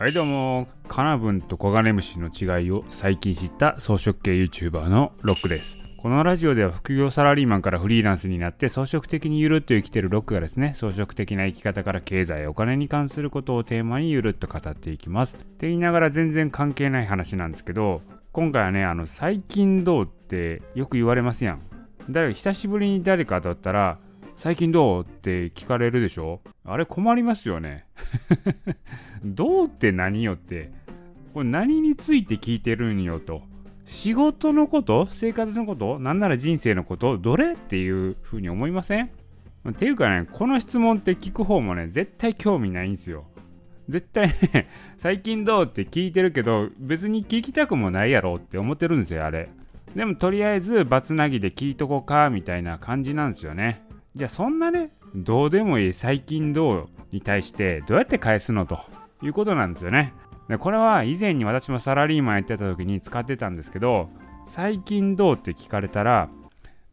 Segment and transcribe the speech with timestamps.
[0.00, 5.76] はいどうも、カナブンとコガネムシの違いを最近知った草食系 YouTuber のロックです。
[5.98, 15.36] このラジオでは副業サラリーマンからフリーランスになって装飾的にゆるっと生きてるロックがですね、装飾的な生き方から経済、お金に関することをテーマにゆるっと語っていきます。
[15.36, 18.00] って言いながら全然関係ない話なんですけど、
[18.32, 21.60] 今回はね、あの、最近どうってよく言われますやん。
[22.08, 23.98] 誰か久しぶりに誰かとったら、
[24.40, 26.40] 最近どうって聞かれるでしょ？
[26.64, 27.84] あれ困りますよね。
[29.22, 30.72] どうって何よって。
[31.34, 33.42] これ何について聞いてるんよと。
[33.84, 35.06] 仕事のこと？
[35.10, 35.98] 生活のこと？
[35.98, 37.18] なんなら人生のこと？
[37.18, 39.10] どれっていうふうに思いません？
[39.68, 43.26] っていうかね、この質問って聞く方もね、絶対興味ないんですよ。
[43.90, 49.50] 絶対ね、 最近どうって聞いてるけど、別に聞きたくもないやろって思ってるんですよ、あれ。
[49.94, 53.82] でもとりあえずバツナギで聞いとこうかみたいな感じなんですよね。
[54.16, 58.80] じゃあそんなね、どうでもいい最近どうに対してどうやって返すのと
[59.22, 60.14] いうことなんですよね。
[60.48, 64.10] でこれは以前に私もサラリーマンやってた時に使ってたんですけど、
[64.44, 66.28] 最近どうって聞かれたら、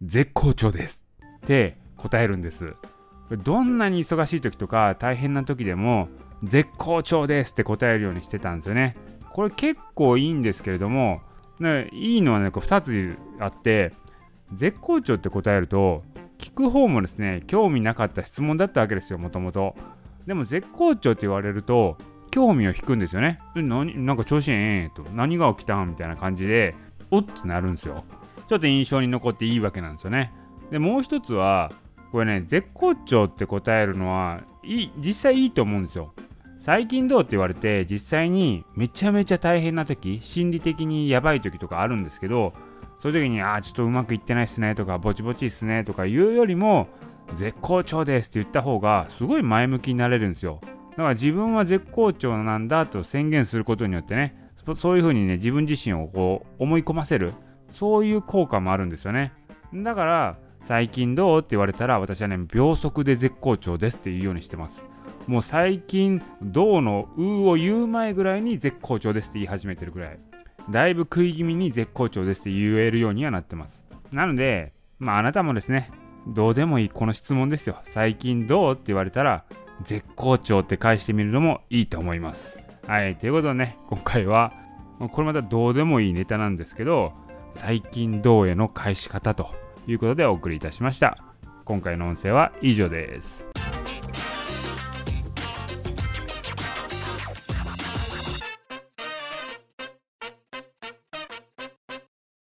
[0.03, 1.05] 絶好調です
[1.37, 2.75] って答えるんです。
[3.43, 6.09] どんなに忙しい時とか大変な時でも、
[6.43, 8.95] 絶好調ですって答えるようにしてたんですよね。
[9.33, 11.21] これ結構いいんですけれども、
[11.91, 13.91] いいのはね、こう2つあって、
[14.53, 16.03] 絶好調って答えると、
[16.37, 19.75] 聞く方もですね、興味なかった質問だったわけですよ、もともと。
[20.25, 21.97] でも絶好調って言われると、
[22.31, 23.39] 興味を引くんですよね。
[23.55, 25.03] 何なんか調子ええと。
[25.13, 26.75] 何が起きたんみたいな感じで、
[27.09, 28.03] おっってなるんですよ。
[28.47, 30.33] ちょっと印象に残っていいわけなんですよね。
[30.71, 31.71] で、もう一つは、
[32.11, 36.13] これね、絶好調って答えるのは、いい、実際いいと思うんですよ。
[36.59, 42.53] 最近どうって言われて、実際にめちゃめちゃ大変な時、心理的にやばい時とかあるんですけど、
[42.99, 46.87] そういう時に、ああ、ちょっとうまくいってないっすねとか、ぼちぼちっすねとか言うよりも、
[47.35, 50.59] 絶好調ですって言った方が、すごい前向きになれるんですよ。
[50.61, 50.67] だ
[50.97, 54.35] から自分は絶好調なんだと宣言することによってね、
[54.73, 57.33] そういう風にね、自分自身をこう思い込ませる、
[57.69, 59.33] そういう効果もあるんですよね。
[59.73, 64.85] だから、最近どうって言われたら、私はね、秒速で絶好調ですって言うようにしてます。
[65.27, 70.19] もう最近、どうのうを言う前ぐらいに絶好調ですって言い始めてるぐらい。
[70.69, 73.85] だいぶ食い気味に絶好調ですって言えるようにはなってます。
[74.11, 75.91] なので、まああなたもですね、
[76.27, 77.77] どうでもいいこの質問ですよ。
[77.83, 79.45] 最近どうって言われたら、
[79.83, 82.59] 絶好調って返してみるのもいいと思います。
[82.85, 84.53] はい、ということでね、今回は、
[85.11, 87.13] これまたどうでもいいネタなんですけど、
[87.49, 89.49] 最近どうへの返し方と
[89.87, 91.17] いうことでお送りいたしました。
[91.65, 93.47] 今回の音声は以上です。